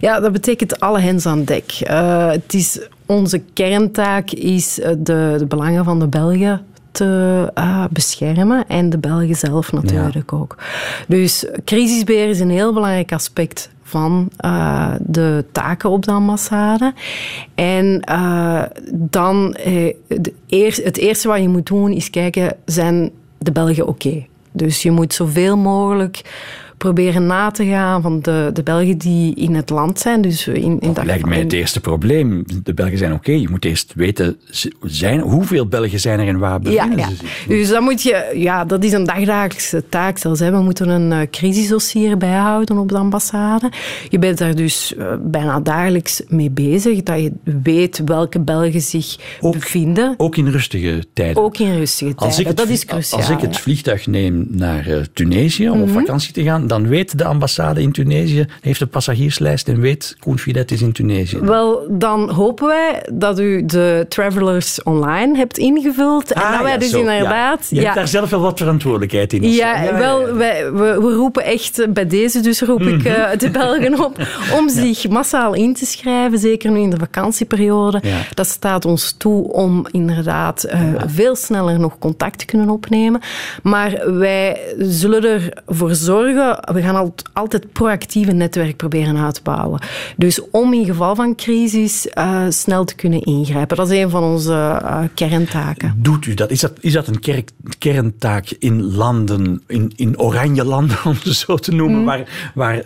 [0.00, 1.72] ja, dat betekent alle hens aan dek.
[1.72, 7.84] Eh, het is, onze kerntaak is eh, de, de belangen van de Belgen te eh,
[7.90, 10.56] beschermen en de Belgen zelf natuurlijk ook.
[11.08, 14.30] Dus crisisbeheer is een heel belangrijk aspect van
[15.00, 16.94] de taken op de ambassade.
[17.54, 18.02] En
[18.92, 23.10] dan eh, de eer- het eerste wat je moet doen is kijken, zijn
[23.42, 24.26] de Belgen oké?
[24.52, 26.22] Dus je moet zoveel mogelijk
[26.80, 30.22] proberen na te gaan van de, de Belgen die in het land zijn.
[30.22, 32.44] Dus in, in dat lijkt mij het eerste probleem.
[32.62, 33.32] De Belgen zijn oké.
[33.32, 34.36] Je moet eerst weten
[34.82, 37.08] zijn, hoeveel Belgen zijn er en waar bevinden ja, ja.
[37.08, 37.46] ze zich.
[37.46, 40.40] Dus dan moet je, ja, dat is een dagdagelijkse taak zelfs.
[40.40, 40.50] Hè.
[40.50, 43.70] We moeten een uh, crisisdossier bijhouden op de ambassade.
[44.08, 47.02] Je bent daar dus uh, bijna dagelijks mee bezig.
[47.02, 50.14] Dat je weet welke Belgen zich bevinden.
[50.16, 51.42] Ook in rustige tijden.
[51.42, 52.56] Ook in rustige tijden.
[52.56, 53.20] dat is cruciaal.
[53.20, 55.98] Als ik het vliegtuig neem naar uh, Tunesië om op mhm.
[55.98, 60.38] vakantie te gaan, dan weet de ambassade in Tunesië, heeft een passagierslijst en weet Koen
[60.38, 61.38] Filet is in Tunesië.
[61.38, 66.32] Wel, dan hopen wij dat u de Travelers Online hebt ingevuld.
[66.32, 67.66] En ah, dat wij dus inderdaad...
[67.70, 69.52] Je hebt daar zelf wel wat verantwoordelijkheid in.
[69.52, 74.04] Ja, wel, wij, we, we, roepen echt bij deze, dus roep ik uh, de Belgen
[74.04, 74.26] op,
[74.58, 78.02] om zich massaal in te schrijven, zeker nu in de vakantieperiode.
[78.34, 83.20] Dat staat ons toe om inderdaad uh, veel sneller nog contact te kunnen opnemen.
[83.62, 89.80] Maar wij zullen ervoor zorgen, we gaan altijd proactief een netwerk proberen uit te bouwen.
[90.16, 93.76] Dus om in geval van crisis uh, snel te kunnen ingrijpen.
[93.76, 95.94] Dat is een van onze uh, kerntaken.
[95.96, 96.50] Doet u dat?
[96.50, 101.34] Is dat, is dat een kerk, kerntaak in landen, in, in oranje landen om het
[101.34, 102.04] zo te noemen, mm.
[102.04, 102.82] waar, waar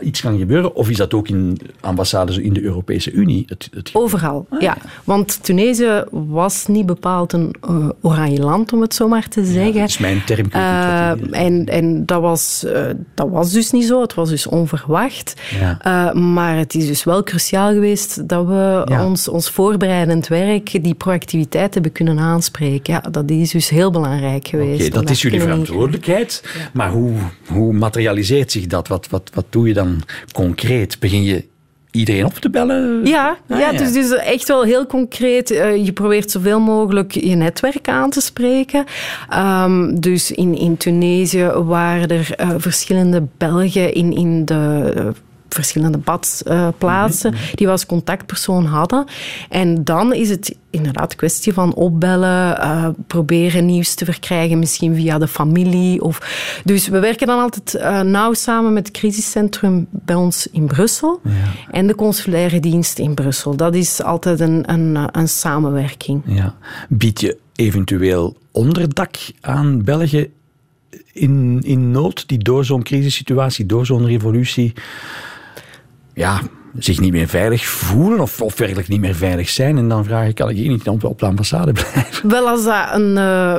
[0.00, 0.74] iets kan gebeuren?
[0.74, 3.44] Of is dat ook in ambassades in de Europese Unie?
[3.46, 3.90] Het, het...
[3.92, 4.76] Overal, ah, ja.
[5.04, 9.74] Want Tunesië was niet bepaald een uh, oranje land, om het zo maar te zeggen.
[9.74, 10.46] Ja, dat is mijn term.
[10.54, 14.00] Uh, en en dat, was, uh, dat was dus niet zo.
[14.00, 15.40] Het was dus onverwacht.
[15.60, 16.12] Ja.
[16.12, 21.74] maar het is dus wel cruciaal geweest dat we ons, ons voorbereidend werk, die proactiviteit
[21.74, 22.92] hebben kunnen aanspreken.
[22.92, 24.92] Ja, dat is dus heel belangrijk geweest.
[24.92, 26.44] Dat is jullie verantwoordelijkheid.
[26.72, 27.12] Maar hoe,
[27.46, 28.88] hoe materialiseert zich dat?
[28.88, 30.98] Wat, wat, wat doe je dan concreet?
[30.98, 31.44] Begin je
[31.90, 33.06] iedereen op te bellen?
[33.06, 35.50] Ja, ah, ja, Dus, dus echt wel heel concreet.
[35.50, 38.84] Uh, je probeert zoveel mogelijk je netwerk aan te spreken.
[39.34, 45.12] Um, dus in, in Tunesië waren er uh, verschillende Belgen in, in de
[45.54, 47.42] verschillende badplaatsen mhm.
[47.54, 49.04] die we als contactpersoon hadden.
[49.48, 55.18] En dan is het inderdaad kwestie van opbellen, uh, proberen nieuws te verkrijgen, misschien via
[55.18, 56.02] de familie.
[56.02, 56.60] Of...
[56.64, 61.20] Dus we werken dan altijd uh, nauw samen met het crisiscentrum bij ons in Brussel
[61.24, 61.30] ja.
[61.70, 63.56] en de consulaire dienst in Brussel.
[63.56, 66.22] Dat is altijd een, een, een samenwerking.
[66.26, 66.54] Ja.
[66.88, 70.30] Bied je eventueel onderdak aan België
[71.12, 74.72] in, in nood die door zo'n crisissituatie, door zo'n revolutie
[76.20, 76.40] ja,
[76.78, 79.78] zich niet meer veilig voelen of, of werkelijk niet meer veilig zijn.
[79.78, 82.28] En dan vraag ik, kan ik hier niet op de ambassade blijven?
[82.28, 83.16] Wel, als dat een...
[83.16, 83.56] Uh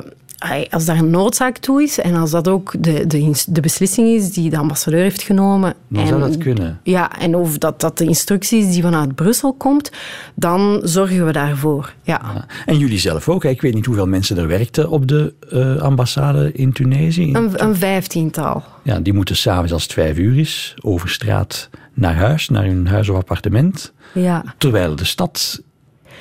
[0.70, 4.32] als daar een noodzaak toe is en als dat ook de, de, de beslissing is
[4.32, 5.74] die de ambassadeur heeft genomen.
[5.88, 6.80] Dan en, zou dat kunnen.
[6.84, 9.92] Ja, en of dat, dat de instructie is die vanuit Brussel komt,
[10.36, 11.94] dan zorgen we daarvoor.
[12.04, 12.22] Ja.
[12.34, 12.46] ja.
[12.66, 13.46] En jullie zelf ook.
[13.46, 17.34] Ik weet niet hoeveel mensen er werkten op de uh, ambassade in Tunesië.
[17.34, 18.64] Een, een vijftiental.
[18.84, 22.88] Ja, die moeten s'avonds als het vijf uur is over straat naar huis, naar hun
[22.88, 23.94] huis of appartement.
[24.14, 24.44] Ja.
[24.58, 25.62] Terwijl de stad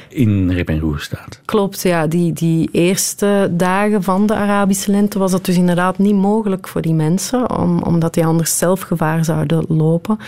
[0.08, 1.40] in rep en roer staat.
[1.44, 2.06] Klopt, ja.
[2.06, 6.82] Die, die eerste dagen van de Arabische lente was dat dus inderdaad niet mogelijk voor
[6.82, 10.18] die mensen, om, omdat die anders zelf gevaar zouden lopen.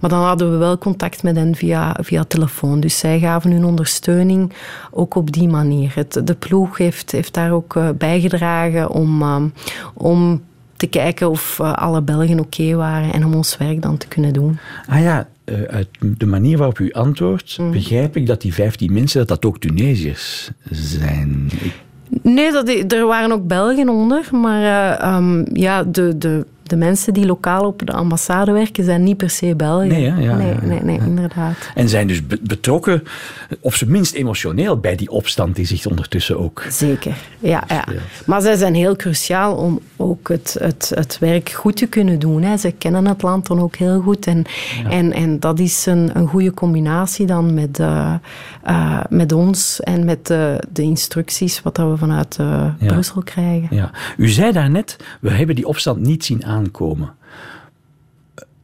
[0.00, 2.80] Maar dan hadden we wel contact met hen via, via telefoon.
[2.80, 4.52] Dus zij gaven hun ondersteuning
[4.90, 5.92] ook op die manier.
[5.94, 9.42] Het, de ploeg heeft, heeft daar ook uh, bijgedragen om, uh,
[9.94, 10.42] om
[10.76, 14.32] te kijken of uh, alle Belgen oké waren en om ons werk dan te kunnen
[14.32, 14.58] doen.
[14.88, 17.70] Ah ja, uh, uit de manier waarop u antwoordt, mm.
[17.70, 21.50] begrijp ik dat die 15 mensen dat dat ook Tunesiërs zijn.
[22.22, 24.62] Nee, dat, er waren ook Belgen onder, maar
[25.00, 29.16] uh, um, ja, de, de de mensen die lokaal op de ambassade werken, zijn niet
[29.16, 29.88] per se Belgen.
[29.88, 31.54] Nee, ja, ja, nee, nee, nee, inderdaad.
[31.74, 33.02] En zijn dus betrokken,
[33.60, 36.66] op zijn minst emotioneel, bij die opstand die zich ondertussen ook.
[36.68, 37.64] Zeker, ja.
[37.68, 37.84] ja.
[38.26, 42.42] Maar zij zijn heel cruciaal om ook het, het, het werk goed te kunnen doen.
[42.42, 42.56] Hè.
[42.56, 44.26] Ze kennen het land dan ook heel goed.
[44.26, 44.44] En,
[44.90, 48.14] en, en dat is een, een goede combinatie dan met, uh,
[48.68, 53.76] uh, met ons en met de, de instructies wat we vanuit uh, Brussel krijgen.
[53.76, 53.90] Ja.
[54.16, 57.14] U zei daarnet, we hebben die opstand niet zien aankomen.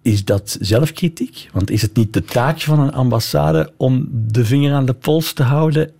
[0.02, 1.48] Is dat zelfkritiek?
[1.52, 5.32] Want is het niet de taak van een ambassade om de vinger aan de pols
[5.32, 5.90] te houden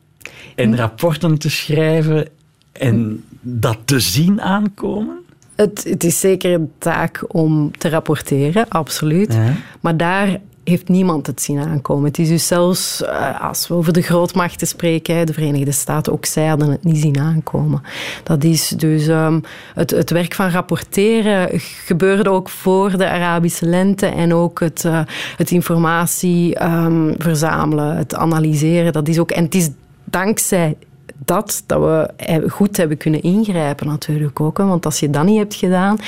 [0.54, 2.28] en rapporten te schrijven
[2.72, 5.18] en dat te zien aankomen?
[5.54, 9.38] Het, het is zeker een taak om te rapporteren, absoluut.
[9.80, 12.04] Maar daar heeft niemand het zien aankomen.
[12.04, 16.24] Het is dus zelfs, uh, als we over de grootmachten spreken, de Verenigde Staten, ook
[16.24, 17.82] zij hadden het niet zien aankomen.
[18.22, 19.42] Dat is dus um,
[19.74, 25.00] het, het werk van rapporteren gebeurde ook voor de Arabische lente en ook het, uh,
[25.36, 28.92] het informatie um, verzamelen, het analyseren.
[28.92, 29.68] Dat is ook, en het is
[30.04, 30.76] dankzij
[31.24, 34.58] dat dat we goed hebben kunnen ingrijpen natuurlijk ook.
[34.58, 34.64] Hè.
[34.64, 35.98] Want als je dat niet hebt gedaan,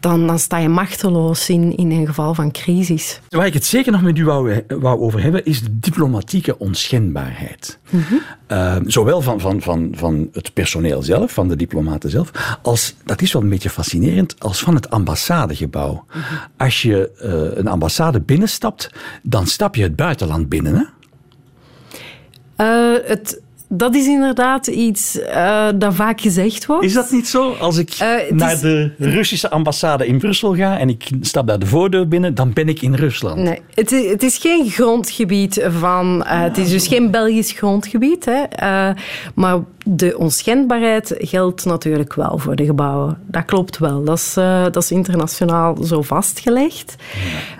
[0.00, 3.20] dan, dan sta je machteloos in, in een geval van crisis.
[3.28, 7.78] Waar ik het zeker nog met u wou, wou over hebben, is de diplomatieke onschendbaarheid.
[8.48, 13.22] Uh, zowel van, van, van, van het personeel zelf, van de diplomaten zelf, als, dat
[13.22, 16.04] is wel een beetje fascinerend, als van het ambassadegebouw.
[16.56, 18.90] Als je uh, een ambassade binnenstapt,
[19.22, 20.84] dan stap je het buitenland binnen, hè?
[22.56, 23.40] Uh, het,
[23.76, 26.84] dat is inderdaad iets uh, dat vaak gezegd wordt.
[26.84, 27.52] Is dat niet zo?
[27.52, 28.60] Als ik uh, naar is...
[28.60, 32.68] de Russische ambassade in Brussel ga en ik stap daar de voordeur binnen, dan ben
[32.68, 33.36] ik in Rusland.
[33.36, 36.16] Nee, het is, het is geen grondgebied van...
[36.16, 38.24] Uh, het is dus geen Belgisch grondgebied.
[38.24, 38.42] Hè,
[39.34, 43.18] maar de onschendbaarheid geldt natuurlijk wel voor de gebouwen.
[43.26, 44.04] Dat klopt wel.
[44.04, 44.34] Dat is,
[44.72, 46.94] dat is internationaal zo vastgelegd.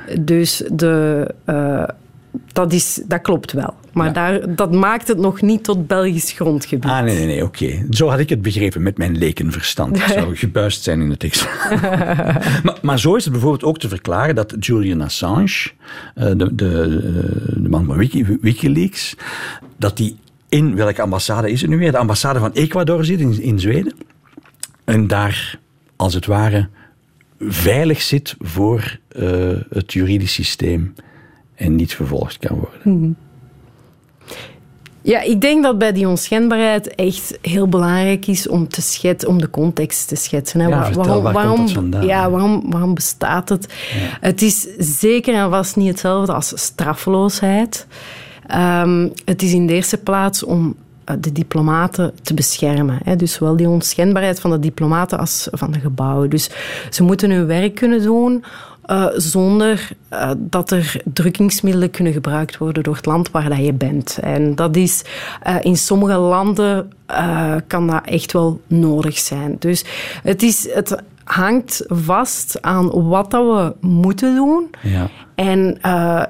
[0.09, 0.15] Ja.
[0.21, 1.27] Dus de
[2.53, 3.75] dat, is, dat klopt wel.
[3.93, 6.91] Maar daar, dat maakt het nog niet tot Belgisch grondgebied.
[6.91, 7.87] Ah, nee, nee, nee, oké.
[7.91, 9.97] Zo had ik het begrepen met mijn lekenverstand.
[9.97, 11.49] Ik zou gebuist zijn in het tekst.
[12.65, 15.71] maar, maar, zo is het bijvoorbeeld ook te verklaren dat Julian Assange,
[16.15, 17.01] eh, de, de,
[17.57, 19.17] de man van Wiki, Wikileaks,
[19.77, 20.17] dat die
[20.49, 21.93] in welke ambassade is het nu weer?
[21.93, 23.95] De ambassade van Ecuador zit in, in Zweden.
[24.85, 25.59] En daar,
[25.97, 26.69] als het ware,
[27.41, 30.95] veilig zit voor uh, het juridisch systeem
[31.55, 32.99] en niet vervolgd kan worden.
[33.01, 33.13] Mhm.
[35.05, 39.41] Ja, ik denk dat bij die onschendbaarheid echt heel belangrijk is om, te schetsen, om
[39.41, 40.61] de context te schetsen.
[40.61, 40.69] Hè.
[40.69, 43.75] Ja, waarom, waar waarom, ja, waarom, waarom bestaat het?
[44.21, 47.87] Het is zeker en vast niet hetzelfde als straffeloosheid.
[48.55, 52.99] Um, het is in de eerste plaats om eh, de diplomaten te beschermen.
[53.05, 53.17] Hè.
[53.17, 56.31] Dus zowel die onschendbaarheid van de diplomaten als van de gebouwen.
[56.31, 56.51] Dus
[56.91, 58.45] ze moeten hun werk kunnen doen
[58.87, 63.73] uh, zonder uh, dat er drukkingsmiddelen kunnen gebruikt worden door het land waar dat je
[63.73, 64.19] bent.
[64.21, 65.05] En dat is
[65.47, 66.93] uh, in sommige landen
[67.67, 69.57] kan dat echt wel nodig zijn.
[69.59, 69.85] Dus
[70.23, 74.71] het, is, het hangt vast aan wat dat we moeten doen.
[74.83, 75.09] Ja.
[75.35, 75.79] En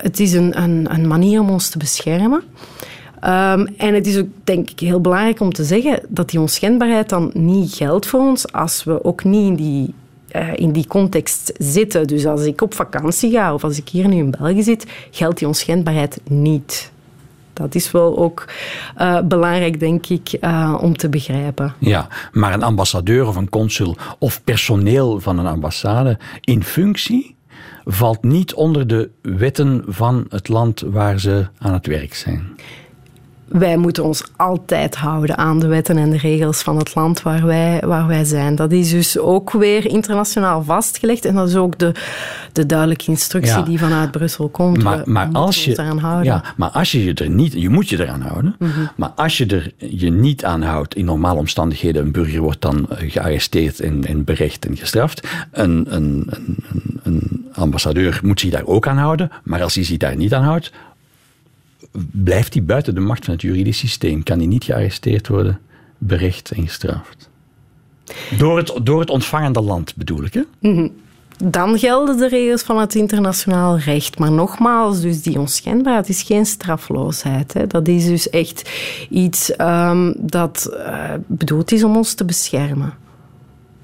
[0.02, 2.42] het is een, een, een, manier om ons te beschermen.
[3.24, 7.08] Um, en het is ook, denk ik, heel belangrijk om te zeggen dat die onschendbaarheid
[7.08, 9.94] dan niet geldt voor ons als we ook niet in die
[10.36, 12.06] uh, in die context zitten.
[12.06, 15.38] Dus als ik op vakantie ga of als ik hier nu in België zit, geldt
[15.38, 16.92] die onschendbaarheid niet.
[17.52, 18.48] Dat is wel ook
[18.98, 21.74] uh, belangrijk, denk ik, uh, om te begrijpen.
[21.78, 27.36] Ja, maar een ambassadeur of een consul of personeel van een ambassade in functie
[27.84, 32.56] valt niet onder de wetten van het land waar ze aan het werk zijn
[33.58, 37.46] wij moeten ons altijd houden aan de wetten en de regels van het land waar
[37.46, 38.54] wij, waar wij zijn.
[38.54, 41.92] Dat is dus ook weer internationaal vastgelegd en dat is ook de,
[42.52, 44.82] de duidelijke instructie die vanuit Brussel komt.
[44.82, 46.24] Maar, maar als je eraan houden.
[46.24, 48.90] Ja, maar als je je er niet, je moet je eraan houden, mm -hmm.
[48.96, 52.86] maar als je er je niet aan houdt in normale omstandigheden, een burger wordt dan
[52.90, 55.28] gearresteerd en, en berecht en gestraft.
[55.50, 56.56] Een, een, een,
[57.02, 60.44] een ambassadeur moet zich daar ook aan houden, maar als hij zich daar niet aan
[60.44, 60.72] houdt,
[62.10, 64.22] blijft hij buiten de macht van het juridisch systeem.
[64.22, 65.60] Kan hij niet gearresteerd worden,
[65.98, 67.30] berecht en gestraft.
[68.38, 70.42] Door het, door het ontvangende land bedoel ik, hè?
[70.58, 70.88] Mhm.
[71.36, 74.18] Dan gelden de regels van het internationaal recht.
[74.18, 77.52] Maar nogmaals, dus die onschendbaarheid is geen strafloosheid.
[77.52, 77.66] Hè.
[77.66, 78.70] Dat is dus echt
[79.10, 82.94] iets um, dat uh, bedoeld is om ons te beschermen.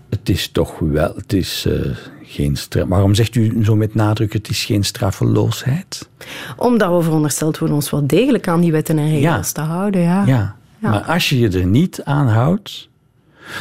[0.08, 1.12] Het is toch wel...
[1.16, 1.96] Het is, uh,
[2.30, 2.88] geen straf.
[2.88, 6.08] Waarom zegt u zo met nadruk, het is geen straffeloosheid?
[6.56, 9.52] Omdat we verondersteld worden ons wel degelijk aan die wetten en regels ja.
[9.52, 10.00] te houden.
[10.00, 10.24] Ja.
[10.26, 10.56] ja.
[10.78, 10.90] Ja.
[10.90, 12.88] maar als je je er niet aan houdt...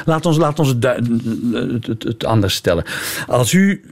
[0.06, 2.84] Laat ons, laat ons het, het, het, het anders stellen.
[3.28, 3.84] Als u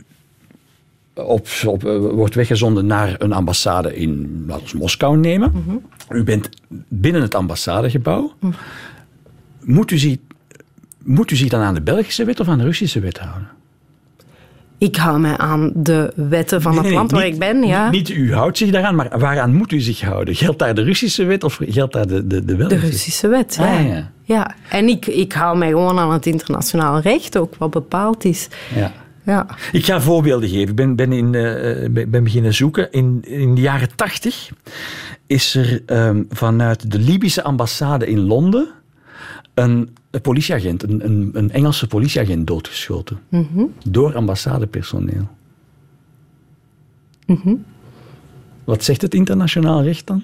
[1.14, 5.52] op, op, wordt weggezonden naar een ambassade in, laten we Moskou nemen.
[5.54, 5.82] Mm -hmm.
[6.10, 6.50] U bent
[6.88, 8.34] binnen het ambassadegebouw.
[8.40, 8.54] Mm.
[9.62, 10.18] Moet, u zich,
[11.04, 13.50] moet u zich dan aan de Belgische wet of aan de Russische wet houden?
[14.78, 17.64] Ik hou mij aan de wetten van het land waar ik ben.
[17.64, 17.90] Ja.
[17.90, 20.36] Niet, u houdt zich daaraan, maar waaraan moet u zich houden?
[20.36, 22.82] Geldt daar de Russische wet of geldt daar de, de, de Belgische?
[22.82, 23.78] De Russische wet, ja.
[23.78, 24.12] Ah, ja.
[24.24, 24.56] ja.
[24.70, 28.48] En ik, ik hou mij gewoon aan het internationaal recht, ook wat bepaald is.
[28.76, 28.92] Ja.
[29.24, 29.46] Ja.
[29.72, 30.70] Ik ga voorbeelden geven.
[30.70, 32.92] Ik ben, ben, in, uh, ben beginnen zoeken.
[32.92, 34.50] In, in de jaren tachtig
[35.26, 38.68] is er um, vanuit de Libische ambassade in Londen
[39.54, 43.20] een, een politieagent, een, een, een, Engelse politieagent doodgeschoten.
[43.30, 43.74] Mm -hmm.
[43.86, 45.28] Door ambassadepersoneel.
[47.26, 47.66] Mm -hmm.
[48.64, 50.24] Wat zegt het internationaal recht dan?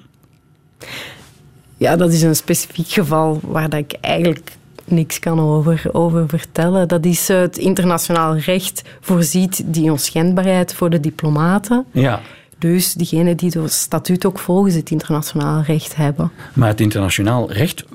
[1.78, 4.52] Ja, dat is een specifiek geval waar dat ik eigenlijk
[4.86, 6.88] niks kan over, over vertellen.
[6.88, 11.86] Dat is het internationaal recht voorziet die onschendbaarheid voor de diplomaten.
[11.92, 12.22] Ja.
[12.58, 16.32] Dus diegenen die het statuut ook volgens het internationaal recht hebben.
[16.54, 17.86] Maar het internationaal recht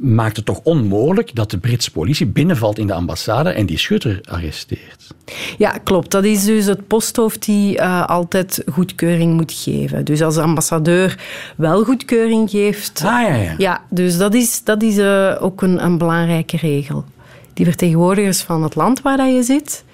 [0.00, 4.20] maakt het toch onmogelijk dat de Britse politie binnenvalt in de ambassade en die schutter
[4.22, 5.14] arresteert.
[5.58, 6.10] Ja, klopt.
[6.10, 10.04] Dat is dus het posthoofd die uh, altijd goedkeuring moet geven.
[10.04, 11.18] Dus als de ambassadeur
[11.56, 13.02] wel goedkeuring geeft.
[13.04, 13.54] Ah, ja, ja.
[13.58, 17.04] ja dus dat is, dat is uh, ook een, een belangrijke regel.
[17.52, 19.84] Die vertegenwoordigers van het land waar dat je zit,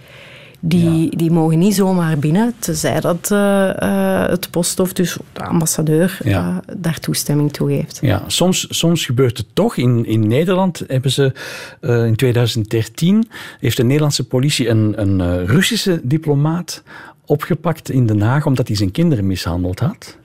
[0.67, 1.11] die, ja.
[1.11, 3.39] die mogen niet zomaar binnen, tenzij dat uh,
[3.83, 6.63] uh, het posthof, dus de ambassadeur, ja.
[6.69, 7.99] uh, daar toestemming toe geeft.
[8.03, 9.77] Ja, soms, soms gebeurt het toch.
[9.77, 11.33] In, in Nederland hebben ze
[11.81, 13.29] in 2013
[13.61, 16.83] heeft de Nederlandse politie een, een Russische diplomaat
[17.25, 20.17] opgepakt in Den Haag omdat hij zijn kinderen mishandeld had.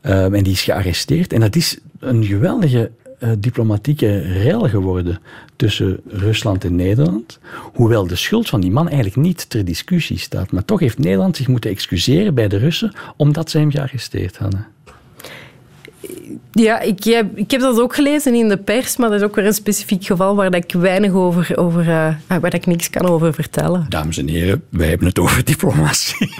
[0.00, 1.32] en die is gearresteerd.
[1.32, 2.90] En dat is een geweldige
[3.38, 5.18] diplomatieke rel geworden
[5.56, 7.38] tussen Rusland en Nederland.
[7.74, 10.52] Hoewel de schuld van die man eigenlijk niet ter discussie staat.
[10.52, 14.66] Maar toch heeft Nederland zich moeten excuseren bij de Russen omdat ze hem gearresteerd hadden.
[16.52, 19.34] Ja, ik heb, ik heb dat ook gelezen in de pers, maar dat is ook
[19.34, 23.34] weer een specifiek geval waar ik weinig over, over uh, waar ik niks kan over
[23.34, 23.86] vertellen.
[23.88, 26.28] Dames en heren, wij hebben het over diplomatie.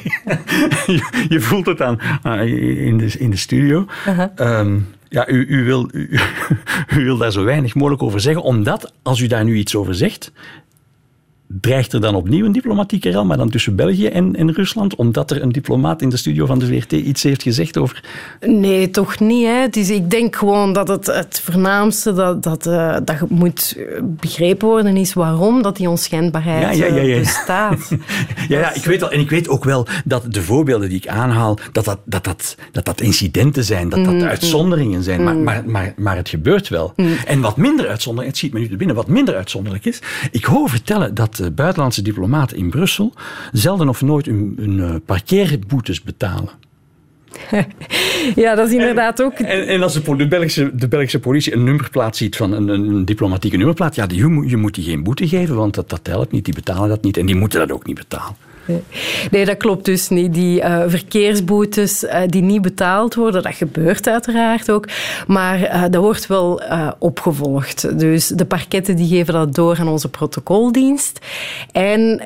[0.86, 2.00] je, je, voelt het aan
[2.40, 3.86] in, de, in de studio.
[4.08, 4.58] Uh -huh.
[4.58, 4.86] um,
[5.16, 6.10] ja, u, u, wil, u,
[6.98, 9.94] u wil daar zo weinig mogelijk over zeggen, omdat als u daar nu iets over
[9.94, 10.32] zegt,
[11.48, 15.30] dreigt er dan opnieuw een diplomatieke rel, maar dan tussen België en, en Rusland, omdat
[15.30, 18.04] er een diplomaat in de studio van de VRT iets heeft gezegd over...
[18.40, 19.46] Nee, toch niet.
[19.46, 19.64] Hè.
[19.94, 25.12] Ik denk gewoon dat het, het voornaamste dat, dat, uh, dat moet begrepen worden is
[25.12, 27.88] waarom dat die onschendbaarheid ja, ja, ja, bestaat.
[28.48, 31.08] ja, ja, ik weet al, en ik weet ook wel dat de voorbeelden die ik
[31.08, 35.24] aanhaal, dat dat, dat, dat, dat, dat incidenten zijn, dat dat mm, uitzonderingen zijn, mm.
[35.24, 36.92] maar, maar, maar, maar het gebeurt wel.
[36.96, 37.16] Mm.
[37.26, 39.98] En wat minder uitzonderlijk, het schiet me nu te binnen, wat minder uitzonderlijk is,
[40.30, 43.12] ik hoor vertellen dat de buitenlandse diplomaten in Brussel
[43.52, 46.50] zelden of nooit hun, hun parkeerboetes betalen.
[48.44, 49.32] ja, dat is inderdaad ook.
[49.32, 53.56] En, en als de, Belgische, de Belgische politie een nummerplaat ziet van een, een diplomatieke
[53.56, 56.44] nummerplaat, ja, die, je, je moet die geen boete geven, want dat, dat helpt niet,
[56.44, 58.36] die betalen dat niet en die moeten dat ook niet betalen.
[59.30, 60.34] Nee, dat klopt dus niet.
[60.34, 64.88] Die uh, verkeersboetes uh, die niet betaald worden, dat gebeurt uiteraard ook.
[65.26, 66.62] Maar uh, dat wordt wel
[66.98, 67.98] opgevolgd.
[67.98, 71.18] Dus de parketten die geven dat door aan onze protocoldienst.
[71.72, 72.20] En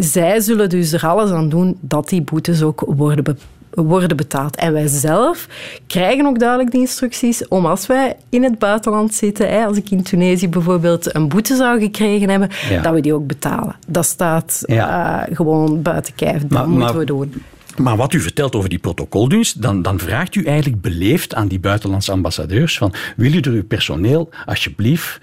[0.00, 4.56] zij zullen dus er alles aan doen dat die boetes ook worden betaald worden betaald.
[4.56, 5.48] En wij zelf
[5.86, 9.90] krijgen ook duidelijk de instructies om als wij in het buitenland zitten, hè, als ik
[9.90, 12.82] in Tunesië bijvoorbeeld een boete zou gekregen hebben, ja.
[12.82, 13.76] dat we die ook betalen.
[13.86, 15.28] Dat staat ja.
[15.28, 16.40] uh, gewoon buiten kijf.
[16.40, 17.42] Dat maar, moeten maar, we doen.
[17.76, 21.60] Maar wat u vertelt over die protocoldienst, dan, dan vraagt u eigenlijk beleefd aan die
[21.60, 25.18] buitenlandse ambassadeurs van wil u er uw personeel alsjeblieft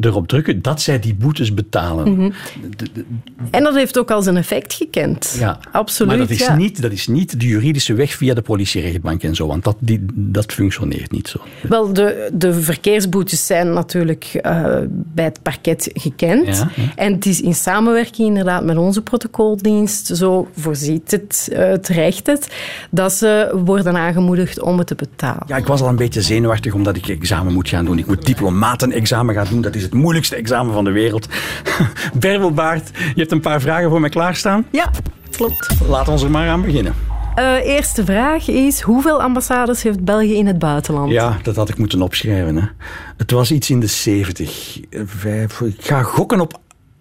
[0.00, 2.08] erop drukken dat zij die boetes betalen.
[2.08, 2.32] Mm -hmm.
[2.76, 3.04] de, de,
[3.50, 5.36] en dat heeft ook al zijn effect gekend.
[5.38, 6.10] Ja, absoluut.
[6.10, 6.56] Maar dat is, ja.
[6.56, 10.06] niet, dat is niet de juridische weg via de politierechtbank en zo, want dat, die,
[10.14, 11.38] dat functioneert niet zo.
[11.68, 16.46] Wel, de, de verkeersboetes zijn natuurlijk uh, bij het parket gekend.
[16.46, 16.92] Ja, ja.
[16.96, 22.54] En het is in samenwerking inderdaad met onze protocoldienst, zo voorziet het uh, terecht het,
[22.90, 25.42] dat ze worden aangemoedigd om het te betalen.
[25.46, 27.98] Ja, ik was al een beetje zenuwachtig omdat ik examen moet gaan doen.
[27.98, 29.60] Ik moet diplomatenexamen gaan doen.
[29.60, 31.28] Dat is het moeilijkste examen van de wereld.
[32.14, 34.66] Berbelbaard, je hebt een paar vragen voor mij klaarstaan?
[34.70, 34.90] Ja,
[35.30, 35.68] klopt.
[35.88, 36.94] Laten we er maar aan beginnen.
[37.38, 41.10] Uh, eerste vraag is, hoeveel ambassades heeft België in het buitenland?
[41.10, 42.56] Ja, dat had ik moeten opschrijven.
[42.56, 42.68] Hè.
[43.16, 44.80] Het was iets in de 70.
[45.04, 46.60] Vijf, ik ga gokken op,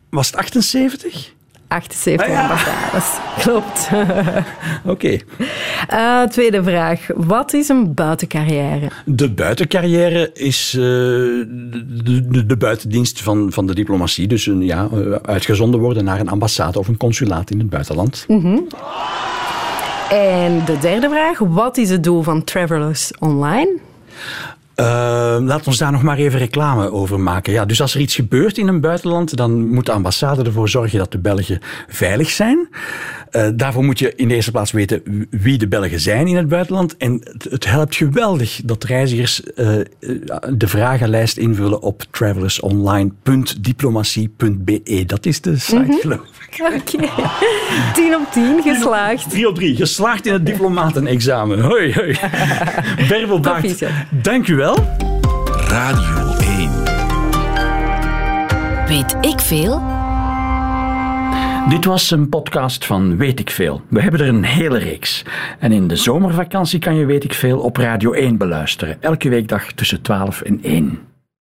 [0.09, 1.33] was het 78?
[1.75, 2.41] 78 ah, ja.
[2.41, 3.17] ambassades.
[3.43, 3.89] Klopt.
[4.85, 4.91] Oké.
[4.91, 5.23] Okay.
[5.93, 7.07] Uh, tweede vraag.
[7.15, 8.89] Wat is een buitencarrière?
[9.05, 14.27] De buitencarrière is uh, de, de, de, buitendienst van, van de diplomatie.
[14.27, 14.89] Dus een, ja,
[15.21, 18.25] uitgezonden worden naar een ambassade of een consulaat in het buitenland.
[18.27, 18.67] Mm -hmm.
[20.09, 21.39] En de derde vraag.
[21.39, 23.79] Wat is het doel van Travelers Online?
[24.75, 27.53] Uh, laat ons daar nog maar even reclame over maken.
[27.53, 30.99] Ja, dus als er iets gebeurt in een buitenland, dan moet de ambassade ervoor zorgen
[30.99, 32.69] dat de Belgen veilig zijn.
[33.31, 36.47] Uh, daarvoor moet je in de eerste plaats weten wie de Belgen zijn in het
[36.47, 36.97] buitenland.
[36.97, 39.47] En het, het helpt geweldig dat reizigers uh,
[40.49, 45.03] de vragenlijst invullen op travelersonline.diplomatie.be.
[45.05, 45.99] Dat is de site, mm -hmm.
[45.99, 46.35] geloof ik.
[46.61, 46.81] Oké.
[46.95, 47.09] Okay.
[47.93, 49.29] 10 op 10 geslaagd.
[49.29, 49.75] 3 op 3.
[49.75, 51.59] Geslaagd in het diplomatenexamen.
[51.59, 52.17] Hoi, hoi.
[53.09, 54.75] Berbelbaard, dank u wel.
[55.67, 56.69] Radio 1.
[58.87, 59.81] Weet ik veel?
[61.69, 63.81] Dit was een podcast van Weet ik Veel.
[63.87, 65.25] We hebben er een hele reeks.
[65.59, 69.01] En in de zomervakantie kan je Weet ik Veel op Radio 1 beluisteren.
[69.01, 70.99] Elke weekdag tussen 12 en 1.